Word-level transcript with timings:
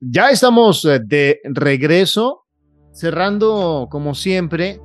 Ya 0.00 0.28
estamos 0.28 0.84
eh, 0.84 1.00
de 1.02 1.40
regreso, 1.44 2.44
cerrando 2.92 3.88
como 3.90 4.14
siempre 4.14 4.78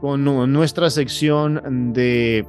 con 0.00 0.24
nuestra 0.24 0.88
sección 0.88 1.92
de 1.92 2.46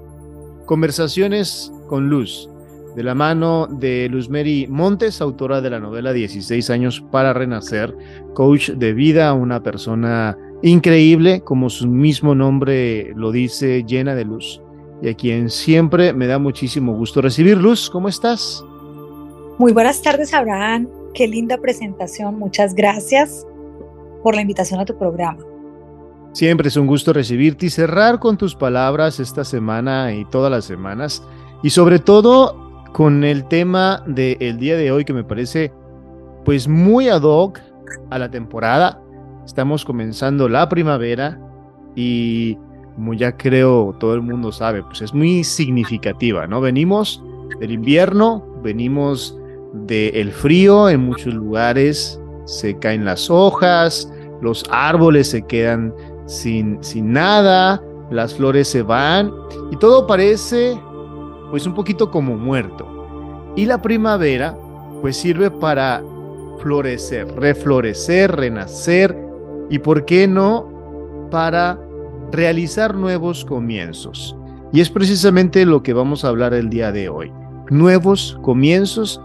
conversaciones 0.66 1.72
con 1.90 2.10
Luz, 2.10 2.50
de 2.96 3.04
la 3.04 3.14
mano 3.14 3.68
de 3.68 4.08
Luz 4.10 4.30
Mary 4.30 4.68
Montes, 4.70 5.20
autora 5.20 5.60
de 5.60 5.70
la 5.70 5.80
novela 5.80 6.14
16 6.14 6.70
años 6.70 7.04
para 7.12 7.34
renacer, 7.34 7.94
coach 8.34 8.70
de 8.72 8.94
vida, 8.94 9.34
una 9.34 9.62
persona 9.62 10.38
increíble, 10.62 11.42
como 11.42 11.70
su 11.70 11.88
mismo 11.88 12.36
nombre 12.36 13.12
lo 13.16 13.32
dice, 13.32 13.84
llena 13.84 14.16
de 14.16 14.24
luz, 14.24 14.62
y 15.02 15.10
a 15.10 15.14
quien 15.14 15.50
siempre 15.50 16.14
me 16.14 16.28
da 16.28 16.40
muchísimo 16.40 16.94
gusto 16.94 17.22
recibir. 17.22 17.58
Luz, 17.58 17.90
¿cómo 17.90 18.08
estás? 18.08 18.64
Muy 19.58 19.74
buenas 19.74 20.02
tardes, 20.02 20.34
Abraham. 20.34 20.88
Qué 21.14 21.28
linda 21.28 21.58
presentación. 21.58 22.38
Muchas 22.38 22.74
gracias 22.74 23.46
por 24.24 24.36
la 24.36 24.42
invitación 24.42 24.80
a 24.80 24.86
tu 24.86 24.98
programa. 24.98 25.40
Siempre 26.34 26.68
es 26.68 26.78
un 26.78 26.86
gusto 26.86 27.14
recibirte 27.14 27.66
y 27.66 27.70
cerrar 27.70 28.20
con 28.20 28.38
tus 28.38 28.56
palabras 28.56 29.20
esta 29.20 29.44
semana 29.44 30.14
y 30.14 30.26
todas 30.26 30.52
las 30.52 30.66
semanas. 30.66 31.24
Y 31.64 31.72
sobre 31.72 32.00
todo 32.00 32.84
con 32.94 33.24
el 33.24 33.48
tema 33.48 34.04
del 34.06 34.60
día 34.60 34.78
de 34.78 34.92
hoy 34.92 35.06
que 35.06 35.14
me 35.14 35.24
parece 35.24 35.72
pues 36.46 36.68
muy 36.68 37.10
ad 37.10 37.24
hoc 37.24 37.60
a 38.10 38.20
la 38.20 38.30
temporada. 38.30 39.02
Estamos 39.46 39.84
comenzando 39.84 40.48
la 40.48 40.70
primavera 40.70 41.40
y 41.96 42.58
como 42.96 43.14
ya 43.14 43.36
creo 43.36 43.96
todo 44.00 44.14
el 44.14 44.22
mundo 44.22 44.52
sabe, 44.52 44.84
pues 44.84 45.02
es 45.02 45.14
muy 45.14 45.44
significativa, 45.44 46.48
¿no? 46.48 46.62
Venimos 46.62 47.24
del 47.60 47.72
invierno, 47.72 48.46
venimos 48.64 49.38
del 49.86 50.32
frío, 50.32 50.90
en 50.90 51.02
muchos 51.02 51.34
lugares 51.34 52.20
se 52.46 52.78
caen 52.80 53.06
las 53.06 53.30
hojas, 53.30 54.12
los 54.42 54.64
árboles 54.70 55.30
se 55.30 55.42
quedan 55.46 55.94
sin, 56.26 56.82
sin 56.84 57.12
nada, 57.12 57.82
las 58.10 58.36
flores 58.36 58.68
se 58.68 58.84
van 58.84 59.32
y 59.72 59.76
todo 59.78 60.08
parece 60.08 60.80
pues 61.50 61.66
un 61.66 61.74
poquito 61.74 62.10
como 62.12 62.36
muerto. 62.36 62.88
Y 63.56 63.66
la 63.66 63.82
primavera 63.82 64.58
pues 65.02 65.18
sirve 65.18 65.52
para 65.52 66.04
florecer, 66.62 67.28
reflorecer, 67.36 68.36
renacer 68.36 69.16
y 69.70 69.80
por 69.80 70.06
qué 70.06 70.28
no 70.28 71.30
para 71.32 71.80
realizar 72.32 72.96
nuevos 72.96 73.46
comienzos. 73.46 74.36
Y 74.74 74.82
es 74.82 74.90
precisamente 74.90 75.66
lo 75.66 75.82
que 75.82 75.94
vamos 75.94 76.26
a 76.26 76.30
hablar 76.30 76.54
el 76.54 76.70
día 76.70 76.92
de 76.92 77.10
hoy. 77.10 77.32
Nuevos 77.70 78.38
comienzos 78.42 79.22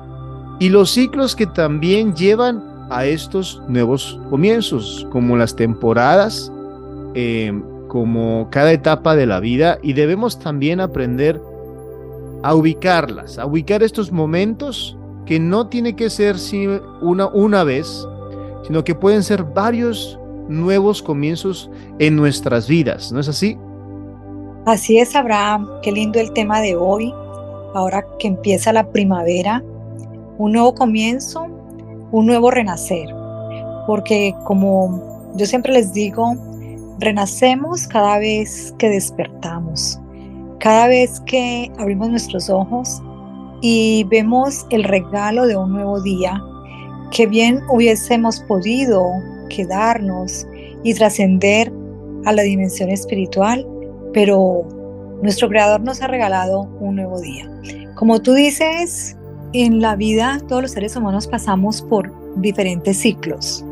y 0.63 0.69
los 0.69 0.93
ciclos 0.93 1.35
que 1.35 1.49
también 1.49 2.15
llevan 2.15 2.87
a 2.89 3.05
estos 3.05 3.61
nuevos 3.67 4.21
comienzos, 4.31 5.05
como 5.11 5.37
las 5.37 5.57
temporadas, 5.57 6.53
em, 7.15 7.65
como 7.89 8.47
cada 8.49 8.71
etapa 8.71 9.17
de 9.17 9.27
la 9.27 9.41
vida, 9.41 9.81
y 9.83 9.95
debemos 9.95 10.39
también 10.39 10.79
aprender 10.79 11.43
a 12.45 12.55
ubicarlas, 12.55 13.41
a 13.41 13.47
ubicar 13.47 13.83
estos 13.83 14.13
momentos 14.13 14.97
que 15.27 15.41
no 15.41 15.67
tiene 15.67 15.97
que 15.97 16.09
ser 16.11 16.37
una, 17.01 17.27
una 17.27 17.65
vez, 17.65 18.07
sino 18.65 18.85
que 18.85 18.95
pueden 18.95 19.25
ser 19.25 19.43
varios 19.43 20.17
nuevos 20.49 21.03
comienzos 21.03 21.73
en 21.99 22.15
nuestras 22.15 22.69
vidas, 22.69 23.11
¿no 23.11 23.19
es 23.19 23.29
así? 23.29 23.59
Así 24.67 25.01
es, 25.01 25.17
Abraham, 25.17 25.69
qué 25.83 25.91
lindo 25.91 26.21
el 26.21 26.33
tema 26.33 26.61
de 26.61 26.77
hoy, 26.77 27.13
ahora 27.75 28.07
que 28.21 28.29
empieza 28.29 28.73
la 28.73 28.93
primavera 28.93 29.61
un 30.43 30.53
nuevo 30.53 30.75
comienzo, 30.75 31.47
un 32.11 32.27
nuevo 32.27 32.51
renacer. 32.51 33.09
Porque 33.87 34.35
como 34.45 35.33
yo 35.37 35.47
siempre 35.47 35.73
les 35.73 35.93
digo, 35.93 36.35
renacemos 36.99 37.87
cada 37.87 38.19
vez 38.19 38.75
que 38.79 38.89
despertamos, 38.89 40.01
cada 40.59 40.89
vez 40.89 41.21
que 41.27 41.71
abrimos 41.79 42.11
nuestros 42.11 42.51
ojos 42.51 43.01
y 43.61 44.05
vemos 44.11 44.67
el 44.71 44.83
regalo 44.83 45.47
de 45.47 45.57
un 45.57 45.73
nuevo 45.73 46.03
día, 46.03 46.43
que 47.13 47.27
bien 47.27 47.61
hubiésemos 47.71 48.41
podido 48.41 49.05
quedarnos 49.49 50.45
y 50.83 50.93
trascender 50.95 51.73
a 52.25 52.33
la 52.33 52.43
dimensión 52.43 52.91
espiritual, 52.91 53.65
pero 54.13 54.65
nuestro 55.23 55.49
Creador 55.49 55.83
nos 55.83 56.03
ha 56.03 56.09
regalado 56.09 56.63
un 56.81 56.97
nuevo 56.97 57.21
día. 57.21 57.49
Como 57.95 58.21
tú 58.21 58.33
dices, 58.33 59.17
en 59.53 59.81
la 59.81 59.97
vida 59.97 60.41
todos 60.49 60.63
los 60.63 60.71
seres 60.71 60.97
humanos 60.97 61.27
pasamos 61.27 61.83
por 61.83 62.13
diferentes 62.41 62.99
ciclos. 62.99 63.65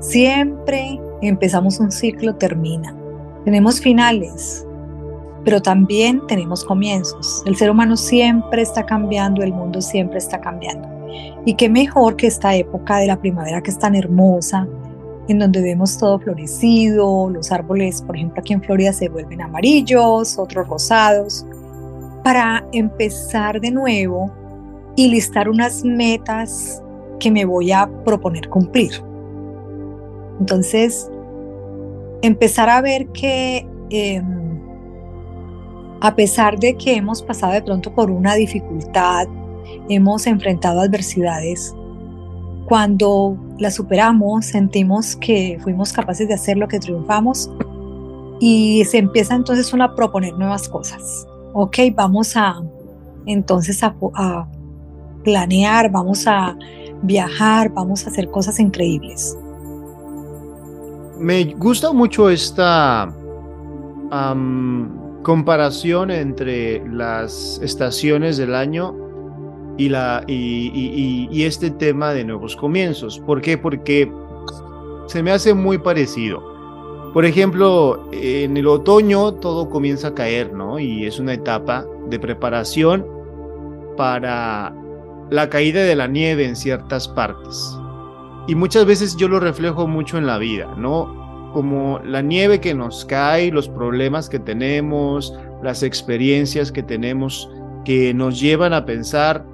Siempre 0.00 1.00
empezamos 1.22 1.80
un 1.80 1.90
ciclo, 1.90 2.34
termina. 2.34 2.94
Tenemos 3.44 3.80
finales, 3.80 4.66
pero 5.44 5.62
también 5.62 6.20
tenemos 6.26 6.64
comienzos. 6.64 7.42
El 7.46 7.56
ser 7.56 7.70
humano 7.70 7.96
siempre 7.96 8.62
está 8.62 8.84
cambiando, 8.84 9.42
el 9.42 9.52
mundo 9.52 9.80
siempre 9.80 10.18
está 10.18 10.40
cambiando. 10.40 10.88
Y 11.44 11.54
qué 11.54 11.68
mejor 11.68 12.16
que 12.16 12.26
esta 12.26 12.54
época 12.54 12.98
de 12.98 13.06
la 13.06 13.20
primavera 13.20 13.62
que 13.62 13.70
es 13.70 13.78
tan 13.78 13.94
hermosa, 13.94 14.66
en 15.28 15.38
donde 15.38 15.62
vemos 15.62 15.98
todo 15.98 16.18
florecido, 16.18 17.30
los 17.30 17.52
árboles, 17.52 18.02
por 18.02 18.16
ejemplo, 18.16 18.40
aquí 18.40 18.52
en 18.52 18.62
Florida 18.62 18.92
se 18.92 19.08
vuelven 19.08 19.40
amarillos, 19.40 20.38
otros 20.38 20.68
rosados, 20.68 21.46
para 22.24 22.64
empezar 22.72 23.60
de 23.60 23.70
nuevo 23.70 24.41
y 24.96 25.08
listar 25.08 25.48
unas 25.48 25.84
metas 25.84 26.82
que 27.18 27.30
me 27.30 27.44
voy 27.44 27.72
a 27.72 27.88
proponer 28.04 28.48
cumplir. 28.48 28.92
Entonces, 30.40 31.10
empezar 32.22 32.68
a 32.68 32.80
ver 32.80 33.08
que 33.08 33.66
em, 33.90 34.60
a 36.00 36.14
pesar 36.14 36.58
de 36.58 36.76
que 36.76 36.96
hemos 36.96 37.22
pasado 37.22 37.52
de 37.52 37.62
pronto 37.62 37.94
por 37.94 38.10
una 38.10 38.34
dificultad, 38.34 39.26
hemos 39.88 40.26
enfrentado 40.26 40.80
adversidades, 40.80 41.74
cuando 42.66 43.36
la 43.58 43.70
superamos, 43.70 44.46
sentimos 44.46 45.16
que 45.16 45.58
fuimos 45.62 45.92
capaces 45.92 46.26
de 46.28 46.34
hacer 46.34 46.56
lo 46.56 46.68
que 46.68 46.78
triunfamos 46.78 47.50
y 48.40 48.84
se 48.86 48.98
empieza 48.98 49.34
entonces 49.34 49.72
uno 49.72 49.84
a 49.84 49.94
proponer 49.94 50.32
nuevas 50.38 50.68
cosas. 50.68 51.26
Ok, 51.52 51.78
vamos 51.94 52.36
a 52.36 52.62
entonces 53.26 53.82
a 53.82 54.48
planear, 55.22 55.90
vamos 55.90 56.26
a 56.26 56.56
viajar, 57.02 57.70
vamos 57.70 58.06
a 58.06 58.10
hacer 58.10 58.30
cosas 58.30 58.58
increíbles. 58.60 59.36
Me 61.18 61.44
gusta 61.54 61.92
mucho 61.92 62.30
esta 62.30 63.12
comparación 65.22 66.10
entre 66.10 66.86
las 66.88 67.60
estaciones 67.62 68.36
del 68.36 68.54
año 68.54 68.94
y, 69.78 69.88
la, 69.88 70.24
y, 70.26 71.42
este 71.44 71.70
tema 71.70 72.12
de 72.12 72.24
nuevos 72.24 72.56
comienzos. 72.56 73.18
¿Por 73.20 73.40
qué? 73.40 73.56
Porque 73.56 74.12
se 75.06 75.22
me 75.22 75.30
hace 75.30 75.54
muy 75.54 75.78
parecido. 75.78 76.42
Por 77.12 77.24
ejemplo, 77.24 78.08
en 78.12 78.56
el 78.56 78.66
otoño 78.66 79.34
todo 79.34 79.68
comienza 79.68 80.08
a 80.08 80.14
caer, 80.14 80.52
¿no? 80.52 80.78
Y 80.78 81.06
es 81.06 81.18
una 81.18 81.34
etapa 81.34 81.86
de 82.08 82.18
preparación 82.18 83.06
para 83.96 84.74
la 85.32 85.48
caída 85.48 85.82
de 85.82 85.96
la 85.96 86.06
nieve 86.06 86.44
en 86.44 86.54
ciertas 86.54 87.08
partes. 87.08 87.74
Y 88.46 88.54
muchas 88.54 88.84
veces 88.84 89.16
yo 89.16 89.28
lo 89.28 89.40
reflejo 89.40 89.86
mucho 89.86 90.18
en 90.18 90.26
la 90.26 90.36
vida, 90.36 90.74
¿no? 90.76 91.50
Como 91.54 92.00
la 92.04 92.20
nieve 92.20 92.60
que 92.60 92.74
nos 92.74 93.06
cae, 93.06 93.50
los 93.50 93.66
problemas 93.68 94.28
que 94.28 94.38
tenemos, 94.38 95.34
las 95.62 95.82
experiencias 95.82 96.70
que 96.70 96.82
tenemos 96.82 97.48
que 97.84 98.12
nos 98.12 98.40
llevan 98.40 98.74
a 98.74 98.84
pensar 98.84 99.44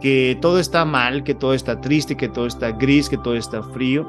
que 0.00 0.36
todo 0.40 0.58
está 0.58 0.84
mal, 0.84 1.22
que 1.22 1.34
todo 1.34 1.54
está 1.54 1.80
triste, 1.80 2.16
que 2.16 2.28
todo 2.28 2.46
está 2.46 2.72
gris, 2.72 3.08
que 3.08 3.18
todo 3.18 3.36
está 3.36 3.62
frío. 3.62 4.04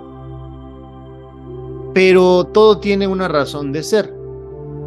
Pero 1.93 2.45
todo 2.45 2.79
tiene 2.79 3.05
una 3.05 3.27
razón 3.27 3.71
de 3.71 3.83
ser. 3.83 4.22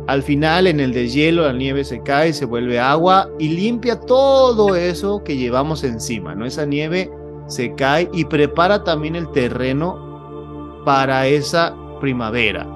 Al 0.06 0.22
final, 0.22 0.68
en 0.68 0.78
el 0.78 0.92
deshielo, 0.92 1.42
la 1.42 1.52
nieve 1.52 1.84
se 1.84 2.00
cae, 2.02 2.32
se 2.32 2.44
vuelve 2.44 2.78
agua 2.78 3.28
y 3.38 3.48
limpia 3.48 3.98
todo 3.98 4.76
eso 4.76 5.22
que 5.24 5.36
llevamos 5.36 5.82
encima, 5.82 6.34
¿no? 6.34 6.46
Esa 6.46 6.64
nieve 6.64 7.10
se 7.48 7.74
cae 7.74 8.08
y 8.12 8.24
prepara 8.24 8.84
también 8.84 9.16
el 9.16 9.28
terreno 9.32 10.82
para 10.84 11.26
esa 11.26 11.74
primavera. 12.00 12.66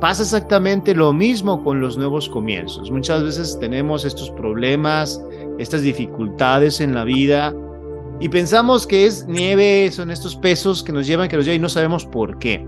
Pasa 0.00 0.22
exactamente 0.22 0.94
lo 0.94 1.12
mismo 1.12 1.62
con 1.62 1.80
los 1.80 1.96
nuevos 1.96 2.28
comienzos. 2.28 2.90
Muchas 2.90 3.22
veces 3.22 3.58
tenemos 3.58 4.04
estos 4.04 4.30
problemas, 4.30 5.22
estas 5.58 5.82
dificultades 5.82 6.80
en 6.80 6.94
la 6.94 7.04
vida 7.04 7.54
y 8.18 8.28
pensamos 8.28 8.86
que 8.86 9.06
es 9.06 9.26
nieve, 9.26 9.90
son 9.92 10.10
estos 10.10 10.36
pesos 10.36 10.82
que 10.82 10.92
nos 10.92 11.06
llevan, 11.06 11.28
que 11.28 11.36
nos 11.36 11.46
llevan 11.46 11.60
y 11.60 11.62
no 11.62 11.68
sabemos 11.70 12.04
por 12.04 12.38
qué. 12.38 12.66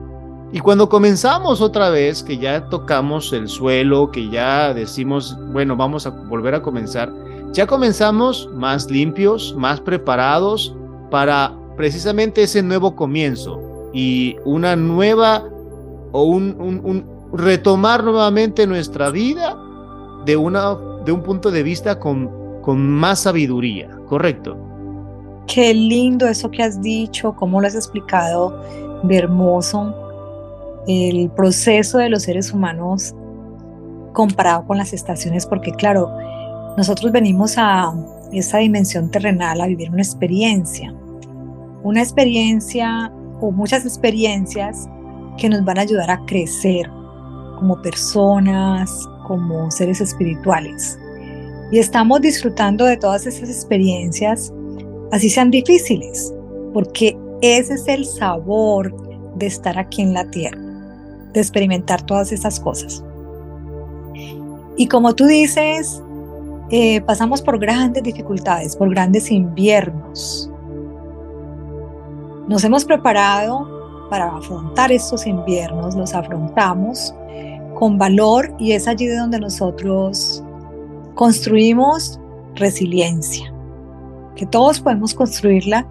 Y 0.52 0.60
cuando 0.60 0.90
comenzamos 0.90 1.62
otra 1.62 1.88
vez, 1.88 2.22
que 2.22 2.36
ya 2.36 2.68
tocamos 2.68 3.32
el 3.32 3.48
suelo, 3.48 4.10
que 4.10 4.28
ya 4.28 4.74
decimos, 4.74 5.36
bueno, 5.50 5.76
vamos 5.76 6.06
a 6.06 6.10
volver 6.10 6.54
a 6.54 6.60
comenzar, 6.60 7.10
ya 7.52 7.66
comenzamos 7.66 8.50
más 8.54 8.90
limpios, 8.90 9.54
más 9.56 9.80
preparados 9.80 10.76
para 11.10 11.54
precisamente 11.76 12.42
ese 12.42 12.62
nuevo 12.62 12.94
comienzo 12.94 13.90
y 13.94 14.36
una 14.44 14.76
nueva 14.76 15.42
o 16.12 16.24
un, 16.24 17.06
retomar 17.32 18.04
nuevamente 18.04 18.66
nuestra 18.66 19.08
vida 19.10 19.56
de, 20.26 20.36
una, 20.36 20.76
de 21.06 21.12
un 21.12 21.22
punto 21.22 21.50
de 21.50 21.62
vista 21.62 21.98
con, 21.98 22.30
con 22.60 22.90
más 22.90 23.20
sabiduría, 23.20 23.88
¿correcto? 24.06 24.56
Qué 25.46 25.72
lindo 25.72 26.28
eso 26.28 26.50
que 26.50 26.62
has 26.62 26.80
dicho, 26.82 27.34
cómo 27.36 27.60
lo 27.60 27.66
has 27.66 27.74
explicado 27.74 28.62
de 29.02 29.16
hermoso. 29.16 30.01
El 30.86 31.30
proceso 31.30 31.98
de 31.98 32.08
los 32.08 32.24
seres 32.24 32.52
humanos 32.52 33.14
comparado 34.12 34.66
con 34.66 34.78
las 34.78 34.92
estaciones, 34.92 35.46
porque 35.46 35.72
claro, 35.72 36.10
nosotros 36.76 37.12
venimos 37.12 37.54
a 37.56 37.94
esa 38.32 38.58
dimensión 38.58 39.10
terrenal 39.10 39.60
a 39.60 39.66
vivir 39.66 39.90
una 39.90 40.02
experiencia, 40.02 40.94
una 41.82 42.00
experiencia 42.00 43.12
o 43.40 43.50
muchas 43.50 43.84
experiencias 43.84 44.88
que 45.38 45.48
nos 45.48 45.64
van 45.64 45.78
a 45.78 45.82
ayudar 45.82 46.10
a 46.10 46.24
crecer 46.26 46.90
como 47.58 47.80
personas, 47.82 49.08
como 49.26 49.70
seres 49.70 50.00
espirituales. 50.00 50.98
Y 51.70 51.78
estamos 51.78 52.20
disfrutando 52.20 52.84
de 52.84 52.96
todas 52.96 53.26
esas 53.26 53.48
experiencias, 53.48 54.52
así 55.10 55.30
sean 55.30 55.50
difíciles, 55.50 56.32
porque 56.72 57.16
ese 57.40 57.74
es 57.74 57.88
el 57.88 58.04
sabor 58.04 58.94
de 59.36 59.46
estar 59.46 59.78
aquí 59.78 60.02
en 60.02 60.14
la 60.14 60.30
tierra, 60.30 60.60
de 61.32 61.40
experimentar 61.40 62.02
todas 62.02 62.32
esas 62.32 62.60
cosas. 62.60 63.02
Y 64.76 64.88
como 64.88 65.14
tú 65.14 65.26
dices, 65.26 66.02
eh, 66.70 67.00
pasamos 67.02 67.42
por 67.42 67.58
grandes 67.58 68.02
dificultades, 68.02 68.76
por 68.76 68.90
grandes 68.90 69.30
inviernos. 69.30 70.50
Nos 72.48 72.64
hemos 72.64 72.84
preparado 72.84 74.08
para 74.08 74.34
afrontar 74.36 74.90
estos 74.92 75.26
inviernos, 75.26 75.94
los 75.94 76.14
afrontamos 76.14 77.14
con 77.74 77.98
valor 77.98 78.54
y 78.58 78.72
es 78.72 78.88
allí 78.88 79.06
de 79.06 79.16
donde 79.16 79.40
nosotros 79.40 80.42
construimos 81.14 82.20
resiliencia, 82.54 83.52
que 84.36 84.46
todos 84.46 84.80
podemos 84.80 85.14
construirla 85.14 85.86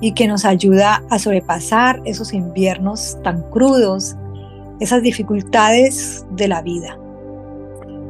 y 0.00 0.12
que 0.12 0.28
nos 0.28 0.44
ayuda 0.44 1.02
a 1.10 1.18
sobrepasar 1.18 2.00
esos 2.04 2.32
inviernos 2.32 3.18
tan 3.22 3.42
crudos, 3.50 4.16
esas 4.80 5.02
dificultades 5.02 6.26
de 6.32 6.48
la 6.48 6.62
vida 6.62 6.98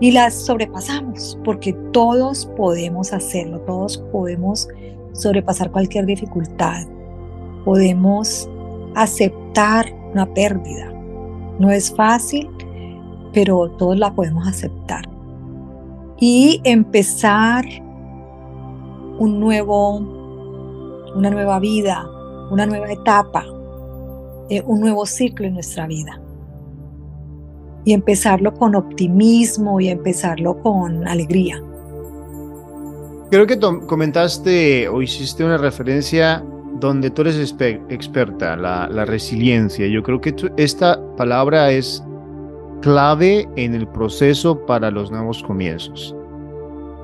y 0.01 0.13
las 0.13 0.35
sobrepasamos, 0.35 1.39
porque 1.45 1.73
todos 1.93 2.47
podemos 2.57 3.13
hacerlo, 3.13 3.61
todos 3.63 3.99
podemos 4.13 4.69
sobrepasar 5.13 5.73
cualquier 5.73 6.07
dificultad, 6.07 6.87
podemos 7.65 8.49
aceptar 8.95 9.87
una 10.13 10.33
pérdida. 10.35 10.93
No 11.59 11.71
es 11.71 11.93
fácil, 11.95 12.49
pero 13.33 13.71
todos 13.73 13.99
la 13.99 14.15
podemos 14.15 14.47
aceptar. 14.47 15.03
Y 16.21 16.61
empezar 16.65 17.65
un 19.19 19.41
nuevo, 19.41 19.97
una 21.17 21.31
nueva 21.31 21.59
vida, 21.59 22.09
una 22.53 22.67
nueva 22.67 22.93
etapa, 22.93 23.45
eh, 24.49 24.63
un 24.65 24.81
nuevo 24.81 25.05
ciclo 25.07 25.47
en 25.47 25.55
nuestra 25.55 25.89
vida 25.89 26.21
y 27.85 27.93
empezarlo 27.93 28.55
con 28.55 28.75
optimismo 28.75 29.81
y 29.81 29.89
empezarlo 29.89 30.59
con 30.63 31.07
alegría. 31.07 31.63
Creo 33.31 33.47
que 33.47 33.59
comentaste 33.87 34.89
o 34.89 35.03
hiciste 35.03 35.45
una 35.45 35.59
referencia 35.59 36.43
donde 36.81 37.11
tú 37.11 37.23
eres 37.23 37.55
experta, 37.91 38.57
la, 38.57 38.89
la, 38.89 39.05
resiliencia. 39.05 39.87
Yo 39.87 40.03
creo 40.03 40.21
que 40.21 40.35
esta 40.57 40.99
palabra 41.17 41.71
es 41.71 42.03
clave 42.81 43.49
en 43.57 43.75
el 43.75 43.87
proceso 43.87 44.65
para 44.65 44.91
los 44.91 45.11
nuevos 45.11 45.43
comienzos. 45.43 46.15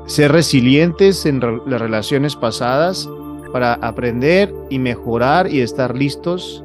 Ser 0.06 0.32
resilientes 0.32 1.26
en 1.26 1.41
las 1.41 1.81
relaciones 1.81 2.37
pasadas 2.37 3.09
para 3.53 3.75
aprender 3.75 4.53
y 4.71 4.79
mejorar 4.79 5.53
y 5.53 5.61
estar 5.61 5.94
listos 5.94 6.63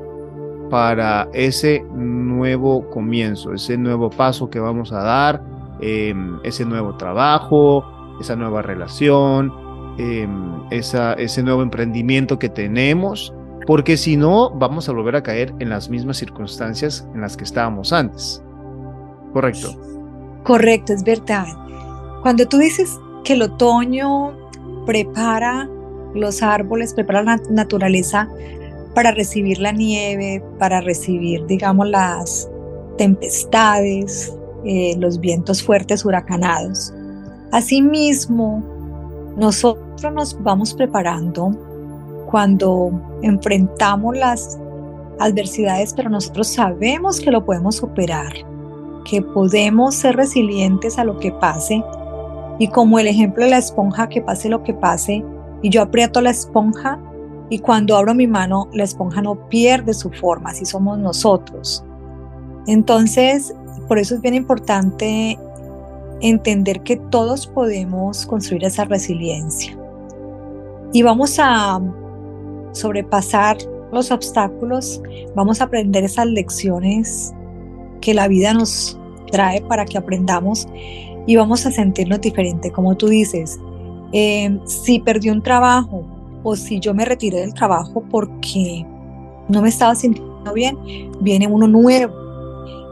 para 0.69 1.27
ese 1.33 1.83
nuevo 1.93 2.89
comienzo, 2.89 3.53
ese 3.53 3.77
nuevo 3.77 4.09
paso 4.09 4.49
que 4.49 4.59
vamos 4.59 4.91
a 4.91 5.01
dar, 5.01 5.41
em, 5.81 6.39
ese 6.43 6.65
nuevo 6.65 6.95
trabajo, 6.95 7.83
esa 8.19 8.35
nueva 8.35 8.61
relación, 8.61 9.51
em, 9.97 10.61
ese 10.71 11.43
nuevo 11.43 11.61
emprendimiento 11.61 12.37
que 12.37 12.49
tenemos, 12.49 13.33
porque 13.65 13.97
si 13.97 14.17
no, 14.17 14.49
vamos 14.51 14.89
a 14.89 14.93
volver 14.93 15.15
a 15.15 15.23
caer 15.23 15.53
en 15.59 15.69
las 15.69 15.89
mismas 15.89 16.17
circunstancias 16.17 17.07
en 17.13 17.21
las 17.21 17.37
que 17.37 17.43
estábamos 17.43 17.93
antes. 17.93 18.43
¿Correcto? 19.33 19.69
Correcto, 20.43 20.93
es 20.93 21.03
verdad. 21.03 21.45
Cuando 22.21 22.47
tú 22.47 22.57
dices 22.57 22.97
que 23.23 23.33
el 23.33 23.43
otoño 23.43 24.33
prepara 24.85 25.69
los 26.13 26.41
árboles, 26.41 26.93
prepara 26.93 27.23
la 27.23 27.39
naturaleza 27.49 28.27
para 28.93 29.11
recibir 29.11 29.59
la 29.59 29.71
nieve, 29.71 30.43
para 30.57 30.81
recibir, 30.81 31.45
digamos, 31.45 31.87
las 31.87 32.49
tempestades, 32.97 34.33
eh, 34.65 34.95
los 34.97 35.19
vientos 35.19 35.63
fuertes 35.63 36.03
huracanados. 36.03 36.93
Asimismo, 37.51 38.63
nosotros 39.37 40.13
nos 40.13 40.41
vamos 40.43 40.73
preparando 40.73 41.51
cuando 42.29 42.91
enfrentamos 43.21 44.17
las 44.17 44.59
adversidades, 45.19 45.93
pero 45.93 46.09
nosotros 46.09 46.47
sabemos 46.47 47.19
que 47.19 47.31
lo 47.31 47.45
podemos 47.45 47.77
superar, 47.77 48.33
que 49.05 49.21
podemos 49.21 49.95
ser 49.95 50.15
resilientes 50.15 50.97
a 50.99 51.03
lo 51.03 51.19
que 51.19 51.31
pase. 51.31 51.83
Y 52.59 52.67
como 52.67 52.99
el 52.99 53.07
ejemplo 53.07 53.45
de 53.45 53.51
la 53.51 53.57
esponja, 53.57 54.09
que 54.09 54.21
pase 54.21 54.49
lo 54.49 54.63
que 54.63 54.73
pase, 54.73 55.23
y 55.61 55.69
yo 55.69 55.81
aprieto 55.81 56.21
la 56.21 56.31
esponja, 56.31 56.99
y 57.49 57.59
cuando 57.59 57.97
abro 57.97 58.13
mi 58.13 58.27
mano, 58.27 58.67
la 58.73 58.83
esponja 58.83 59.21
no 59.21 59.49
pierde 59.49 59.93
su 59.93 60.11
forma, 60.11 60.51
así 60.51 60.65
somos 60.65 60.99
nosotros. 60.99 61.83
Entonces, 62.67 63.53
por 63.87 63.97
eso 63.97 64.15
es 64.15 64.21
bien 64.21 64.35
importante 64.35 65.37
entender 66.21 66.81
que 66.81 66.97
todos 66.97 67.47
podemos 67.47 68.25
construir 68.25 68.65
esa 68.65 68.85
resiliencia. 68.85 69.75
Y 70.93 71.01
vamos 71.01 71.37
a 71.39 71.81
sobrepasar 72.73 73.57
los 73.91 74.11
obstáculos, 74.11 75.01
vamos 75.35 75.61
a 75.61 75.63
aprender 75.63 76.03
esas 76.03 76.27
lecciones 76.27 77.33
que 78.01 78.13
la 78.13 78.27
vida 78.27 78.53
nos 78.53 78.99
trae 79.31 79.61
para 79.61 79.85
que 79.85 79.97
aprendamos 79.97 80.67
y 81.25 81.35
vamos 81.35 81.65
a 81.65 81.71
sentirnos 81.71 82.21
diferente. 82.21 82.71
Como 82.71 82.95
tú 82.95 83.07
dices, 83.07 83.59
eh, 84.11 84.59
si 84.65 84.99
perdí 84.99 85.29
un 85.29 85.41
trabajo, 85.41 86.03
o 86.43 86.55
si 86.55 86.79
yo 86.79 86.93
me 86.93 87.05
retiré 87.05 87.39
del 87.39 87.53
trabajo 87.53 88.03
porque 88.09 88.85
no 89.47 89.61
me 89.61 89.69
estaba 89.69 89.95
sintiendo 89.95 90.53
bien, 90.53 90.77
viene 91.21 91.47
uno 91.47 91.67
nuevo. 91.67 92.13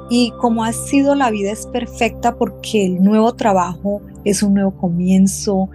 Y 0.09 0.31
como 0.39 0.63
ha 0.63 0.71
sido 0.71 1.15
la 1.15 1.29
vida 1.31 1.51
es 1.51 1.65
perfecta 1.67 2.35
porque 2.35 2.85
el 2.85 3.03
nuevo 3.03 3.33
trabajo 3.33 4.01
es 4.23 4.41
un 4.41 4.53
nuevo 4.53 4.71
comienzo, 4.71 5.69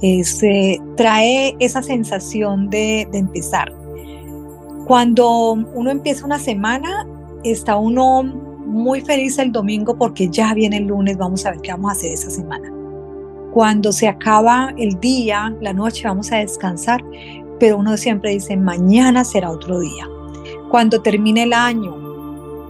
se 0.00 0.78
trae 0.96 1.56
esa 1.58 1.82
sensación 1.82 2.68
de, 2.70 3.08
de 3.10 3.18
empezar. 3.18 3.72
Cuando 4.86 5.52
uno 5.52 5.90
empieza 5.90 6.24
una 6.24 6.38
semana, 6.38 7.06
está 7.44 7.76
uno 7.76 8.22
muy 8.22 9.00
feliz 9.00 9.38
el 9.38 9.52
domingo 9.52 9.96
porque 9.96 10.28
ya 10.28 10.52
viene 10.54 10.78
el 10.78 10.84
lunes, 10.84 11.16
vamos 11.16 11.44
a 11.46 11.52
ver 11.52 11.60
qué 11.60 11.72
vamos 11.72 11.90
a 11.90 11.92
hacer 11.92 12.12
esa 12.12 12.30
semana. 12.30 12.77
Cuando 13.52 13.92
se 13.92 14.08
acaba 14.08 14.72
el 14.76 15.00
día, 15.00 15.54
la 15.60 15.72
noche, 15.72 16.06
vamos 16.06 16.30
a 16.32 16.36
descansar, 16.36 17.02
pero 17.58 17.78
uno 17.78 17.96
siempre 17.96 18.30
dice, 18.30 18.56
mañana 18.56 19.24
será 19.24 19.50
otro 19.50 19.80
día. 19.80 20.06
Cuando 20.70 21.00
termine 21.00 21.44
el 21.44 21.52
año, 21.52 21.96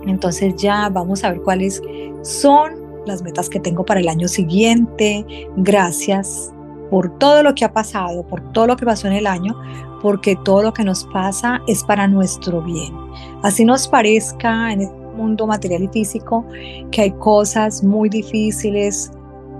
entonces 0.06 0.54
ya 0.56 0.88
vamos 0.88 1.25
a 1.25 1.30
ver 1.30 1.42
cuáles 1.42 1.82
son 2.23 2.73
las 3.06 3.23
metas 3.23 3.49
que 3.49 3.61
tengo 3.61 3.85
para 3.85 4.00
el 4.00 4.08
año 4.08 4.28
siguiente. 4.28 5.26
Gracias 5.56 6.52
por 6.90 7.18
todo 7.18 7.42
lo 7.42 7.54
que 7.54 7.64
ha 7.64 7.73
pasado, 7.73 8.23
por 8.26 8.40
todo 8.52 8.68
lo 8.68 8.76
que 8.76 8.87
pasó 8.87 9.08
en 9.08 9.14
el 9.14 9.26
año, 9.26 9.54
porque 10.00 10.37
todo 10.37 10.62
lo 10.62 10.73
que 10.73 10.85
nos 10.85 11.04
pasa 11.06 11.61
es 11.66 11.82
para 11.85 12.06
nuestro 12.06 12.62
bien. 12.62 12.94
Así 13.42 13.64
nos 13.64 13.88
parezca 13.88 14.73
en 14.73 14.82
este 14.82 14.97
mundo 15.16 15.47
material 15.47 15.82
y 15.82 15.88
físico 15.88 16.44
que 16.92 17.02
hay 17.02 17.11
cosas 17.12 17.82
muy 17.82 18.08
difíciles, 18.08 19.11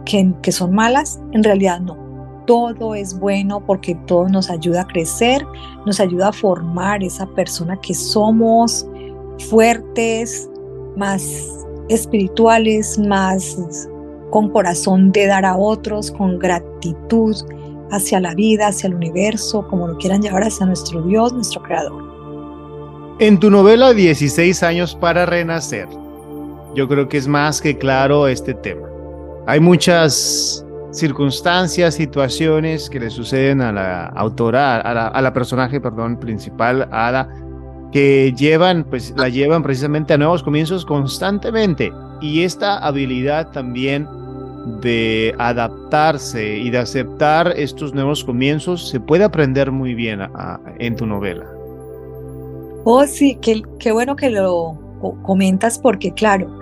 que, 0.05 0.53
son 0.53 0.75
malas, 0.75 1.21
en 1.33 1.45
realidad 1.45 1.81
no. 1.81 1.97
Todo 2.47 2.95
es 2.95 3.19
bueno 3.19 3.65
porque 3.65 3.95
todo 4.07 4.29
nos 4.29 4.51
ayuda 4.51 4.83
a 4.83 4.87
crecer, 4.87 5.47
nos 5.85 6.01
ayuda 6.01 6.29
a 6.29 6.33
formar 6.33 7.03
esa 7.03 7.27
persona 7.27 7.79
que 7.81 7.95
somos, 7.95 8.87
fuertes, 9.51 10.49
más 10.97 11.23
espirituales, 11.89 12.99
más 12.99 13.59
con 14.31 14.51
corazón 14.51 15.13
de 15.13 15.27
dar 15.27 15.45
a 15.45 15.57
otros, 15.57 16.11
con 16.11 16.39
gratitud, 16.39 17.37
hacia 17.91 18.21
la 18.21 18.35
vida, 18.35 18.69
hacia 18.69 18.89
el 18.89 18.95
universo, 18.95 19.67
como 19.69 19.89
lo 19.89 19.97
quieran 19.97 20.23
llevar 20.23 20.43
hacia 20.45 20.67
nuestro 20.67 21.03
Dios, 21.03 21.33
nuestro 21.33 21.63
Creador. 21.63 22.09
En 23.19 23.39
tu 23.39 23.51
novela 23.51 23.93
16 23.93 24.63
años 24.63 24.95
para 24.95 25.27
renacer, 25.27 25.89
yo 26.75 26.87
creo 26.87 27.09
que 27.09 27.17
es 27.17 27.27
más 27.27 27.61
que 27.61 27.77
claro 27.77 28.29
este 28.29 28.55
tema. 28.55 28.88
Hay 29.49 29.61
muchas 29.61 30.63
circunstancias, 30.91 31.95
situaciones 31.95 32.91
que 32.91 33.01
le 33.01 33.09
suceden 33.09 33.63
a 33.63 33.73
la 33.73 34.05
autora, 34.09 34.79
a 34.79 35.23
la, 35.23 35.33
personaje, 35.33 35.81
perdón, 35.81 36.21
principal, 36.21 36.87
Ada, 36.93 37.31
que 37.91 38.35
llevan, 38.37 38.85
pues 38.85 39.15
la 39.17 39.31
llevan 39.31 39.63
precisamente 39.63 40.13
a 40.13 40.19
nuevos 40.19 40.43
comienzos 40.43 40.85
constantemente. 40.85 41.91
Y 42.21 42.43
esta 42.43 42.77
habilidad 42.77 43.51
también 43.53 44.07
de 44.83 45.35
adaptarse 45.39 46.59
y 46.59 46.69
de 46.69 46.81
aceptar 46.81 47.55
estos 47.57 47.95
nuevos 47.95 48.23
comienzos 48.23 48.91
se 48.91 49.01
puede 49.01 49.25
aprender 49.25 49.73
muy 49.73 49.95
bien 49.95 50.21
en 50.79 50.95
tu 50.95 51.07
novela. 51.07 51.47
Oh, 52.85 53.07
sí, 53.07 53.39
qué, 53.41 53.63
qué 53.79 53.93
bueno 53.93 54.15
que 54.15 54.29
lo 54.29 54.79
comentas 55.23 55.79
porque, 55.79 56.13
claro, 56.13 56.55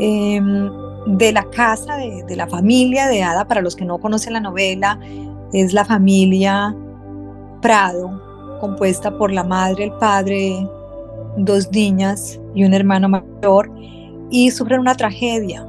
em, 0.00 0.68
de 1.06 1.32
la 1.32 1.44
casa, 1.50 1.96
de, 1.96 2.36
la 2.36 2.46
familia 2.46 3.06
de 3.06 3.22
Ada, 3.22 3.46
para 3.46 3.62
los 3.62 3.76
que 3.76 3.84
no 3.84 3.98
conocen 3.98 4.32
la 4.32 4.40
novela, 4.40 4.98
es 5.52 5.72
la 5.72 5.84
familia 5.84 6.74
Prado, 7.62 8.58
compuesta 8.60 9.16
por 9.16 9.32
la 9.32 9.44
madre, 9.44 9.84
el 9.84 9.92
padre, 9.92 10.68
dos 11.36 11.70
niñas 11.70 12.38
y 12.54 12.64
un 12.64 12.74
hermano 12.74 13.08
mayor, 13.08 13.70
y 14.30 14.50
sufren 14.50 14.80
una 14.80 14.94
tragedia. 14.94 15.66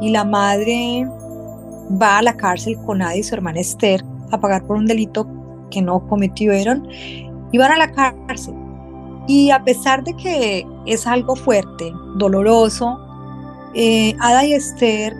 Y 0.00 0.10
la 0.10 0.24
madre 0.24 1.06
va 2.00 2.18
a 2.18 2.22
la 2.22 2.36
cárcel 2.36 2.76
con 2.84 3.02
Ada 3.02 3.16
y 3.16 3.22
su 3.22 3.34
hermana 3.34 3.60
Esther 3.60 4.02
a 4.32 4.40
pagar 4.40 4.66
por 4.66 4.76
un 4.76 4.86
delito 4.86 5.26
que 5.70 5.82
no 5.82 6.06
cometieron 6.08 6.88
y 7.52 7.58
van 7.58 7.72
a 7.72 7.76
la 7.76 7.92
cárcel. 7.92 8.54
Y 9.26 9.50
a 9.50 9.62
pesar 9.62 10.04
de 10.04 10.14
que 10.14 10.66
es 10.86 11.06
algo 11.06 11.36
fuerte, 11.36 11.92
doloroso, 12.16 12.98
eh, 13.74 14.14
Ada 14.20 14.44
y 14.44 14.54
Esther 14.54 15.14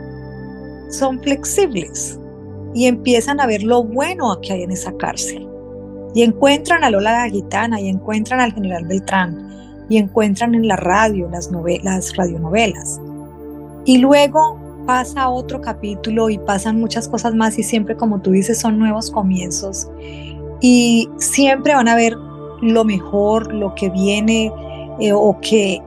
son 0.88 1.20
flexibles 1.20 2.18
y 2.75 2.87
empiezan 2.87 3.40
a 3.40 3.46
ver 3.46 3.62
lo 3.62 3.82
bueno 3.82 4.38
que 4.40 4.52
hay 4.52 4.62
en 4.62 4.70
esa 4.70 4.96
cárcel. 4.96 5.49
Y 6.14 6.23
encuentran 6.23 6.84
a 6.84 6.90
Lola 6.90 7.12
la 7.12 7.30
Gitana 7.30 7.80
y 7.80 7.88
encuentran 7.88 8.40
al 8.40 8.52
general 8.52 8.87
Beltrán 8.87 9.84
y 9.88 9.99
encuentran 9.99 10.54
en 10.54 10.68
la 10.68 10.76
radio 10.76 11.28
las, 11.30 11.50
las 11.82 12.16
radionovelas. 12.16 13.00
Y 13.84 13.99
luego 13.99 14.58
pasa 14.87 15.28
otro 15.28 15.61
capítulo 15.61 16.30
y 16.30 16.38
pasan 16.38 16.78
muchas 16.78 17.08
cosas 17.08 17.34
más 17.34 17.58
y 17.58 17.62
siempre, 17.62 17.96
como 17.96 18.20
tú 18.20 18.30
dices, 18.30 18.61
son 18.61 18.78
nuevos 18.78 19.11
comienzos. 19.11 19.88
Y 20.61 21.08
siempre 21.18 21.75
van 21.75 21.88
a 21.88 21.96
ver 21.96 22.16
lo 22.62 22.84
mejor, 22.84 23.52
lo 23.52 23.75
que 23.75 23.90
viene 23.90 24.52
eh, 25.00 25.12
o 25.12 25.38
que 25.40 25.82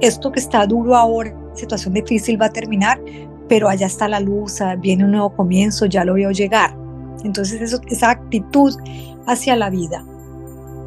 esto 0.00 0.32
que 0.32 0.40
está 0.40 0.66
duro 0.66 0.96
ahora 0.96 1.39
situación 1.54 1.94
difícil 1.94 2.40
va 2.40 2.46
a 2.46 2.52
terminar, 2.52 3.00
pero 3.48 3.68
allá 3.68 3.86
está 3.86 4.08
la 4.08 4.20
luz, 4.20 4.60
ah, 4.60 4.76
viene 4.76 5.04
un 5.04 5.12
nuevo 5.12 5.30
comienzo, 5.34 5.86
ya 5.86 6.04
lo 6.04 6.14
veo 6.14 6.30
llegar. 6.30 6.76
Entonces 7.24 7.78
esa 7.88 8.10
actitud 8.10 8.74
hacia 9.26 9.56
la 9.56 9.70
vida, 9.70 10.04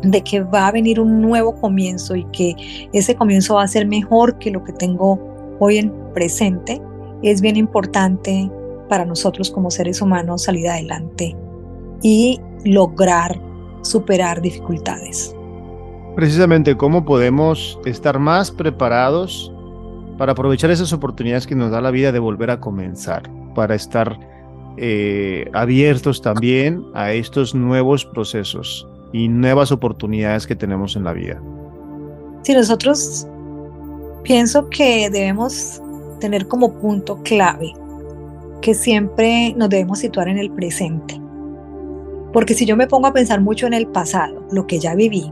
de 0.02 0.22
que 0.22 0.42
va 0.42 0.68
a 0.68 0.72
venir 0.72 1.00
un 1.00 1.22
nuevo 1.22 1.56
comienzo 1.56 2.16
y 2.16 2.26
que 2.26 2.56
ese 2.92 3.16
comienzo 3.16 3.56
va 3.56 3.64
a 3.64 3.68
ser 3.68 3.88
mejor 3.88 4.38
que 4.38 4.52
lo 4.52 4.64
que 4.64 4.74
tengo 4.74 5.20
hoy 5.60 5.78
en 5.78 5.94
presente, 6.14 6.82
es 7.22 7.40
bien 7.42 7.56
importante 7.56 8.52
para 8.90 9.06
nosotros 9.06 9.50
como 9.50 9.72
seres 9.72 10.02
humanos 10.02 10.44
salir 10.44 10.68
adelante 10.68 11.36
y 12.02 12.40
lograr 12.66 13.42
superar 13.82 14.42
dificultades. 14.42 15.36
Precisamente, 16.16 16.76
¿cómo 16.76 17.06
podemos 17.06 17.80
estar 17.86 18.20
más 18.20 18.52
preparados 18.52 19.53
para 20.18 20.34
aprovechar 20.34 20.72
esas 20.72 20.94
oportunidades 20.94 21.48
que 21.48 21.56
nos 21.56 21.72
da 21.72 21.82
la 21.82 21.92
vida 21.92 22.12
de 22.12 22.20
volver 22.20 22.52
a 22.52 22.60
comenzar, 22.60 23.24
para 23.56 23.76
estar 23.76 24.20
eh, 24.78 25.50
abiertos 25.54 26.22
también 26.22 26.84
a 26.94 27.12
estos 27.14 27.54
nuevos 27.54 28.06
procesos 28.06 28.88
y 29.12 29.28
nuevas 29.28 29.72
oportunidades 29.72 30.48
que 30.48 30.56
tenemos 30.56 30.96
en 30.96 31.04
la 31.04 31.14
vida. 31.14 31.42
Si 32.44 32.54
nosotros 32.54 33.28
pienso 34.24 34.70
que 34.70 35.10
debemos 35.10 35.82
tener 36.20 36.48
como 36.48 36.74
punto 36.80 37.22
clave 37.24 37.74
que 38.62 38.74
siempre 38.74 39.54
nos 39.58 39.70
debemos 39.70 40.00
situar 40.00 40.30
en 40.30 40.38
el 40.38 40.50
presente. 40.50 41.20
Porque 42.32 42.54
si 42.54 42.66
yo 42.66 42.76
me 42.76 42.88
pongo 42.88 43.08
a 43.08 43.14
pensar 43.14 43.42
mucho 43.42 43.68
en 43.68 43.74
el 43.74 43.88
pasado, 43.88 44.48
lo 44.52 44.66
que 44.66 44.80
ya 44.80 44.96
viví, 44.96 45.32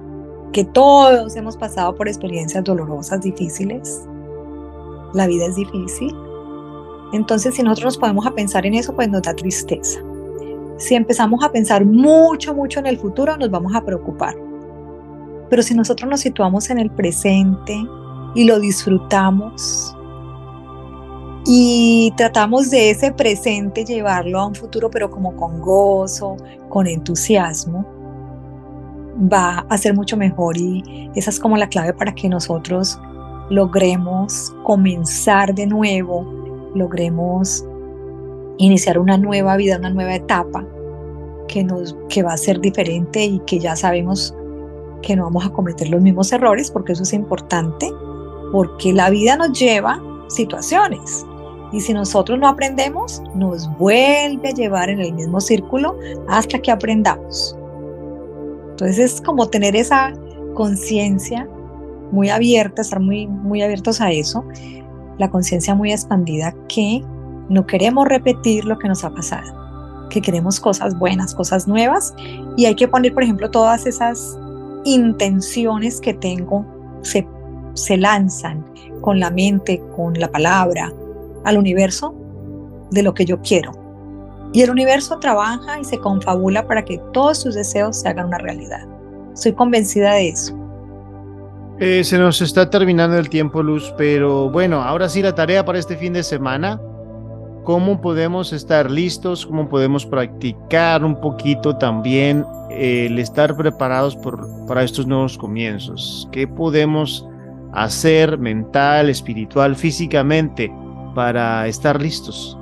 que 0.52 0.66
todos 0.66 1.36
hemos 1.36 1.58
pasado 1.58 1.96
por 1.96 2.08
experiencias 2.08 2.64
dolorosas, 2.64 3.22
difíciles, 3.22 4.04
la 5.14 5.28
vida 5.28 5.46
es 5.46 5.56
difícil. 5.56 6.16
Entonces, 7.14 7.56
si 7.56 7.64
nosotros 7.64 7.86
nos 7.86 7.98
podemos 7.98 8.26
a 8.26 8.32
pensar 8.32 8.66
en 8.66 8.74
eso, 8.74 8.96
pues 8.96 9.10
nos 9.10 9.22
da 9.22 9.34
tristeza. 9.34 10.00
Si 10.78 10.96
empezamos 10.96 11.44
a 11.44 11.52
pensar 11.52 11.86
mucho, 11.86 12.56
mucho 12.56 12.80
en 12.80 12.88
el 12.88 12.98
futuro, 12.98 13.38
nos 13.38 13.52
vamos 13.52 13.76
a 13.76 13.84
preocupar. 13.84 14.36
Pero 15.50 15.62
si 15.62 15.76
nosotros 15.76 16.10
nos 16.10 16.22
situamos 16.22 16.70
en 16.70 16.80
el 16.80 16.90
presente 16.90 17.78
y 18.36 18.46
lo 18.46 18.60
disfrutamos 18.60 19.96
y 21.46 22.14
tratamos 22.16 22.70
de 22.70 22.92
ese 22.92 23.12
presente 23.12 23.84
llevarlo 23.84 24.40
a 24.40 24.46
un 24.46 24.56
futuro, 24.56 24.90
pero 24.90 25.12
como 25.12 25.36
con 25.36 25.60
gozo, 25.60 26.38
con 26.70 26.88
entusiasmo, 26.88 27.86
va 29.32 29.66
a 29.70 29.78
ser 29.78 29.94
mucho 29.94 30.16
mejor 30.16 30.58
y 30.58 31.12
esa 31.16 31.30
es 31.30 31.40
como 31.40 31.58
la 31.58 31.68
clave 31.68 31.94
para 31.94 32.14
que 32.14 32.30
nosotros 32.30 33.00
logremos 33.52 34.56
comenzar 34.64 35.54
de 35.54 35.68
nuevo, 35.68 36.26
logremos 36.74 37.66
iniciar 38.58 38.98
una 38.98 39.18
nueva 39.18 39.58
vida, 39.58 39.78
una 39.78 39.90
nueva 39.90 40.16
etapa 40.16 40.66
que, 41.48 41.64
nos, 41.64 41.96
que 42.08 42.24
va 42.24 42.34
a 42.34 42.38
ser 42.38 42.62
diferente 42.62 43.24
y 43.26 43.40
que 43.40 43.60
ya 43.60 43.76
sabemos 43.76 44.34
que 45.02 45.16
no 45.18 45.26
vamos 45.26 45.46
a 45.46 45.50
cometer 45.50 45.90
los 45.90 46.02
mismos 46.02 46.32
errores, 46.32 46.72
porque 46.72 46.94
eso 46.94 47.04
es 47.04 47.12
importante, 47.12 47.92
porque 48.54 48.94
la 48.94 49.10
vida 49.10 49.36
nos 49.36 49.60
lleva 49.60 50.02
situaciones 50.30 51.26
y 51.74 51.82
si 51.82 51.94
nosotros 51.94 52.40
no 52.40 52.48
aprendemos, 52.48 53.22
nos 53.36 53.70
vuelve 53.78 54.50
a 54.50 54.54
llevar 54.54 54.90
en 54.90 55.02
el 55.02 55.14
mismo 55.14 55.42
círculo 55.42 55.98
hasta 56.30 56.60
que 56.60 56.72
aprendamos. 56.72 57.56
Entonces 58.72 58.98
es 58.98 59.22
como 59.22 59.48
tener 59.48 59.76
esa 59.76 60.14
conciencia 60.54 61.48
muy 62.12 62.30
abierta, 62.30 62.82
estar 62.82 63.00
muy, 63.00 63.28
muy 63.28 63.62
abiertos 63.62 64.02
a 64.02 64.12
eso, 64.12 64.46
la 65.18 65.30
conciencia 65.30 65.76
muy 65.76 65.92
expandida 65.92 66.54
que 66.68 67.04
no 67.50 67.66
queremos 67.66 68.08
repetir 68.08 68.66
lo 68.66 68.78
que 68.78 68.88
nos 68.88 69.04
ha 69.04 69.10
pasado, 69.12 70.08
que 70.10 70.22
queremos 70.22 70.60
cosas 70.60 70.98
buenas, 70.98 71.36
cosas 71.36 71.68
nuevas 71.68 72.14
y 72.58 72.66
hay 72.66 72.76
que 72.76 72.88
poner, 72.88 73.14
por 73.14 73.24
ejemplo, 73.24 73.50
todas 73.52 73.86
esas 73.86 74.38
intenciones 74.84 76.02
que 76.02 76.14
tengo 76.14 76.66
se, 77.02 77.28
se 77.74 77.98
lanzan 77.98 78.66
con 79.02 79.20
la 79.20 79.32
mente, 79.32 79.82
con 79.96 80.14
la 80.14 80.30
palabra, 80.30 80.92
al 81.44 81.58
universo 81.58 82.16
de 82.92 83.04
lo 83.04 83.14
que 83.14 83.26
yo 83.26 83.42
quiero. 83.42 83.72
Y 84.54 84.62
el 84.62 84.70
universo 84.70 85.18
trabaja 85.20 85.80
y 85.80 85.86
se 85.86 85.98
confabula 85.98 86.68
para 86.68 86.84
que 86.84 87.00
todos 87.14 87.40
sus 87.40 87.56
deseos 87.56 88.00
se 88.00 88.10
hagan 88.10 88.28
una 88.28 88.38
realidad. 88.38 88.86
Soy 89.34 89.54
convencida 89.54 90.14
de 90.14 90.30
eso. 90.30 90.61
Eh, 91.84 92.04
se 92.04 92.20
nos 92.20 92.40
está 92.44 92.70
terminando 92.70 93.18
el 93.18 93.28
tiempo, 93.28 93.64
Luz, 93.64 93.92
pero 93.98 94.52
bueno, 94.52 94.84
ahora 94.84 95.10
sí 95.10 95.24
la 95.24 95.34
tarea 95.34 95.66
para 95.66 95.80
este 95.80 95.98
fin 95.98 96.14
de 96.14 96.22
semana. 96.22 96.80
¿Cómo 97.64 98.00
podemos 98.00 98.54
estar 98.54 98.92
listos? 98.92 99.48
¿Cómo 99.48 99.68
podemos 99.68 100.06
practicar 100.06 101.04
un 101.04 101.20
poquito 101.20 101.76
también 101.76 102.46
el 102.70 103.18
estar 103.18 103.58
preparados 103.58 104.16
para 104.68 104.84
estos 104.84 105.08
nuevos 105.08 105.40
comienzos? 105.40 106.30
¿Qué 106.32 106.48
podemos 106.48 107.28
hacer 107.74 108.38
mental, 108.38 109.10
espiritual, 109.10 109.76
físicamente 109.76 110.72
para 111.16 111.66
estar 111.66 112.00
listos? 112.00 112.56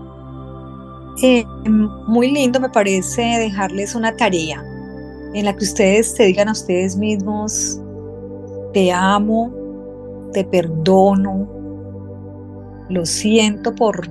Eh, 1.21 1.43
muy 1.65 2.31
lindo 2.31 2.61
me 2.61 2.69
parece 2.69 3.21
dejarles 3.21 3.95
una 3.95 4.15
tarea 4.15 4.63
en 5.33 5.43
la 5.43 5.53
que 5.53 5.65
ustedes 5.65 6.15
se 6.15 6.23
digan 6.23 6.47
a 6.47 6.53
ustedes 6.53 6.95
mismos 6.95 7.81
te 8.73 8.91
amo, 8.91 9.51
te 10.33 10.43
perdono, 10.43 11.47
lo 12.89 13.05
siento 13.05 13.73
por 13.75 14.09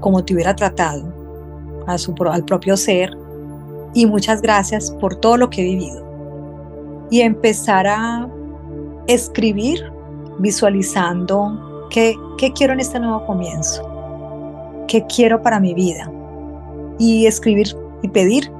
como 0.00 0.24
te 0.24 0.34
hubiera 0.34 0.54
tratado 0.54 1.12
a 1.86 1.98
su, 1.98 2.14
al 2.30 2.44
propio 2.44 2.76
ser 2.76 3.16
y 3.94 4.06
muchas 4.06 4.42
gracias 4.42 4.90
por 4.90 5.16
todo 5.16 5.36
lo 5.36 5.50
que 5.50 5.62
he 5.62 5.64
vivido. 5.64 6.06
Y 7.10 7.22
empezar 7.22 7.86
a 7.86 8.28
escribir 9.06 9.90
visualizando 10.38 11.86
qué, 11.90 12.14
qué 12.36 12.52
quiero 12.52 12.74
en 12.74 12.80
este 12.80 13.00
nuevo 13.00 13.24
comienzo, 13.26 13.82
qué 14.86 15.04
quiero 15.06 15.42
para 15.42 15.58
mi 15.58 15.74
vida 15.74 16.10
y 16.98 17.26
escribir 17.26 17.74
y 18.02 18.08
pedir 18.08 18.52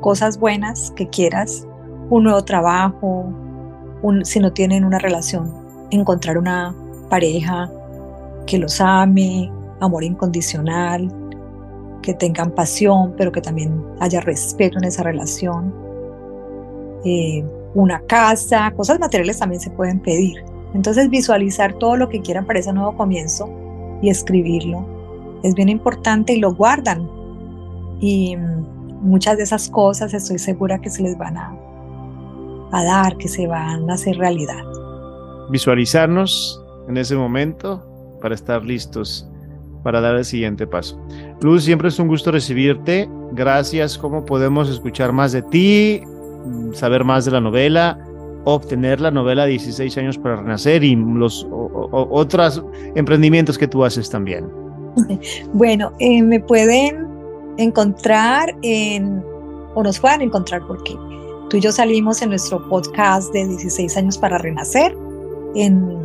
cosas 0.00 0.38
buenas 0.38 0.92
que 0.96 1.08
quieras, 1.08 1.66
un 2.10 2.24
nuevo 2.24 2.42
trabajo, 2.42 3.32
si 4.22 4.40
no 4.40 4.52
tienen 4.52 4.84
una 4.84 4.98
relación, 4.98 5.52
encontrar 5.90 6.38
una 6.38 6.74
pareja 7.08 7.70
que 8.46 8.58
los 8.58 8.80
ame, 8.80 9.50
amor 9.80 10.04
incondicional, 10.04 11.12
que 12.02 12.14
tengan 12.14 12.50
pasión, 12.52 13.14
pero 13.16 13.32
que 13.32 13.40
también 13.40 13.84
haya 14.00 14.20
respeto 14.20 14.78
en 14.78 14.84
esa 14.84 15.02
relación. 15.02 15.74
Eh, 17.04 17.44
una 17.74 18.00
casa, 18.00 18.72
cosas 18.76 18.98
materiales 18.98 19.38
también 19.38 19.60
se 19.60 19.70
pueden 19.70 20.00
pedir. 20.00 20.42
Entonces 20.74 21.08
visualizar 21.10 21.74
todo 21.74 21.96
lo 21.96 22.08
que 22.08 22.20
quieran 22.20 22.46
para 22.46 22.58
ese 22.58 22.72
nuevo 22.72 22.96
comienzo 22.96 23.48
y 24.02 24.10
escribirlo 24.10 24.86
es 25.42 25.54
bien 25.54 25.68
importante 25.68 26.32
y 26.32 26.40
lo 26.40 26.54
guardan. 26.54 27.08
Y 28.00 28.36
mm, 28.36 29.02
muchas 29.02 29.36
de 29.36 29.44
esas 29.44 29.68
cosas 29.68 30.14
estoy 30.14 30.38
segura 30.38 30.80
que 30.80 30.90
se 30.90 31.02
les 31.02 31.16
van 31.16 31.36
a, 31.36 31.56
a 32.72 32.84
dar, 32.84 33.16
que 33.16 33.28
se 33.28 33.46
van 33.46 33.90
a 33.90 33.94
hacer 33.94 34.16
realidad. 34.16 34.62
Visualizarnos 35.50 36.62
en 36.88 36.96
ese 36.96 37.16
momento 37.16 37.84
para 38.20 38.34
estar 38.34 38.64
listos 38.64 39.28
para 39.82 40.00
dar 40.00 40.16
el 40.16 40.24
siguiente 40.24 40.66
paso. 40.66 41.00
Luz, 41.40 41.64
siempre 41.64 41.88
es 41.88 41.98
un 41.98 42.08
gusto 42.08 42.30
recibirte. 42.30 43.08
Gracias. 43.32 43.96
¿Cómo 43.96 44.24
podemos 44.24 44.68
escuchar 44.68 45.12
más 45.12 45.32
de 45.32 45.42
ti, 45.42 46.02
saber 46.72 47.04
más 47.04 47.24
de 47.24 47.30
la 47.30 47.40
novela, 47.40 47.98
obtener 48.44 49.00
la 49.00 49.10
novela 49.10 49.46
16 49.46 49.96
años 49.98 50.18
para 50.18 50.36
renacer 50.36 50.84
y 50.84 50.96
los 50.96 51.46
otros 51.50 52.62
emprendimientos 52.94 53.56
que 53.56 53.68
tú 53.68 53.84
haces 53.84 54.10
también? 54.10 54.46
Bueno, 55.52 55.92
eh, 56.00 56.22
me 56.22 56.40
pueden 56.40 57.06
encontrar 57.56 58.54
en, 58.62 59.22
o 59.74 59.82
nos 59.82 60.00
pueden 60.00 60.22
encontrar 60.22 60.60
porque 60.66 60.96
tú 61.48 61.56
y 61.56 61.60
yo 61.60 61.72
salimos 61.72 62.20
en 62.22 62.30
nuestro 62.30 62.66
podcast 62.68 63.32
de 63.32 63.46
16 63.46 63.96
años 63.96 64.18
para 64.18 64.38
renacer 64.38 64.96
en 65.54 65.98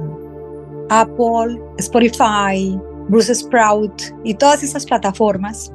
Apple, 0.89 1.62
Spotify, 1.77 2.79
Bruce 3.09 3.35
Sprout 3.35 4.01
y 4.23 4.33
todas 4.33 4.63
esas 4.63 4.85
plataformas 4.85 5.71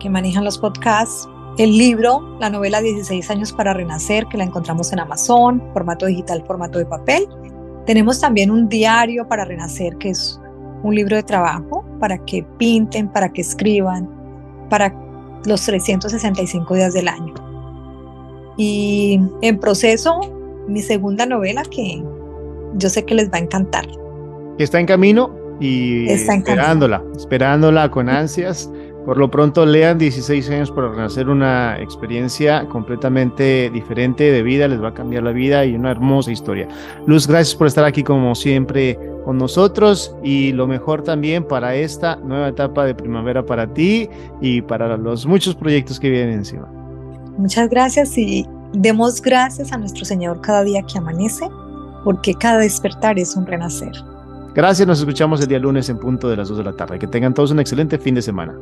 que 0.00 0.08
manejan 0.08 0.44
los 0.44 0.58
podcasts. 0.58 1.28
El 1.58 1.76
libro, 1.76 2.38
la 2.40 2.48
novela 2.48 2.80
16 2.80 3.30
años 3.30 3.52
para 3.52 3.74
renacer, 3.74 4.26
que 4.28 4.38
la 4.38 4.44
encontramos 4.44 4.90
en 4.92 5.00
Amazon, 5.00 5.62
formato 5.74 6.06
digital, 6.06 6.42
formato 6.46 6.78
de 6.78 6.86
papel. 6.86 7.28
Tenemos 7.84 8.20
también 8.20 8.50
un 8.50 8.68
diario 8.68 9.28
para 9.28 9.44
renacer, 9.44 9.96
que 9.98 10.10
es 10.10 10.40
un 10.82 10.94
libro 10.94 11.16
de 11.16 11.22
trabajo 11.22 11.84
para 12.00 12.16
que 12.24 12.42
pinten, 12.58 13.08
para 13.08 13.30
que 13.30 13.42
escriban, 13.42 14.08
para 14.70 14.94
los 15.44 15.62
365 15.66 16.74
días 16.74 16.94
del 16.94 17.08
año. 17.08 17.51
Y 18.56 19.20
en 19.40 19.58
proceso, 19.58 20.20
mi 20.68 20.80
segunda 20.80 21.26
novela 21.26 21.62
que 21.64 22.02
yo 22.76 22.88
sé 22.88 23.04
que 23.04 23.14
les 23.14 23.30
va 23.30 23.38
a 23.38 23.40
encantar. 23.40 23.86
Está 24.58 24.80
en 24.80 24.86
camino, 24.86 25.42
y 25.62 26.08
esperándola, 26.08 27.02
esperándola 27.16 27.90
con 27.90 28.08
ansias. 28.08 28.70
Por 29.04 29.16
lo 29.16 29.28
pronto 29.30 29.66
lean 29.66 29.98
16 29.98 30.48
años 30.50 30.70
para 30.70 30.88
renacer 30.88 31.28
una 31.28 31.76
experiencia 31.80 32.66
completamente 32.68 33.68
diferente 33.70 34.30
de 34.30 34.42
vida, 34.44 34.68
les 34.68 34.80
va 34.80 34.88
a 34.88 34.94
cambiar 34.94 35.24
la 35.24 35.32
vida 35.32 35.64
y 35.64 35.74
una 35.74 35.90
hermosa 35.90 36.30
historia. 36.30 36.68
Luz, 37.06 37.26
gracias 37.26 37.56
por 37.56 37.66
estar 37.66 37.84
aquí 37.84 38.04
como 38.04 38.36
siempre 38.36 38.96
con 39.24 39.38
nosotros 39.38 40.14
y 40.22 40.52
lo 40.52 40.68
mejor 40.68 41.02
también 41.02 41.44
para 41.44 41.74
esta 41.74 42.16
nueva 42.16 42.48
etapa 42.48 42.84
de 42.84 42.94
primavera 42.94 43.44
para 43.44 43.72
ti 43.72 44.08
y 44.40 44.62
para 44.62 44.96
los 44.96 45.26
muchos 45.26 45.56
proyectos 45.56 45.98
que 45.98 46.08
vienen 46.08 46.34
encima. 46.34 46.71
Muchas 47.38 47.68
gracias 47.68 48.16
y 48.18 48.46
demos 48.72 49.20
gracias 49.22 49.72
a 49.72 49.78
nuestro 49.78 50.04
Señor 50.04 50.40
cada 50.40 50.64
día 50.64 50.82
que 50.82 50.98
amanece, 50.98 51.48
porque 52.04 52.34
cada 52.34 52.58
despertar 52.58 53.18
es 53.18 53.36
un 53.36 53.46
renacer. 53.46 53.92
Gracias, 54.54 54.86
nos 54.86 54.98
escuchamos 54.98 55.40
el 55.40 55.48
día 55.48 55.58
lunes 55.58 55.88
en 55.88 55.98
punto 55.98 56.28
de 56.28 56.36
las 56.36 56.48
2 56.48 56.58
de 56.58 56.64
la 56.64 56.72
tarde. 56.72 56.98
Que 56.98 57.06
tengan 57.06 57.32
todos 57.32 57.50
un 57.52 57.60
excelente 57.60 57.96
fin 57.98 58.14
de 58.14 58.22
semana. 58.22 58.54